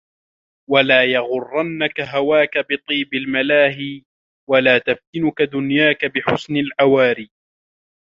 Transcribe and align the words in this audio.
وَلَا 0.69 1.03
يَغُرَّنَّكَ 1.03 2.01
هَوَاك 2.01 2.57
بِطَيِّبِ 2.57 3.13
الْمَلَاهِي 3.13 4.03
وَلَا 4.49 4.77
تَفْتِنُك 4.77 5.41
دُنْيَاك 5.41 6.05
بِحُسْنِ 6.05 6.53
الْعَوَارِيّ 6.55 7.31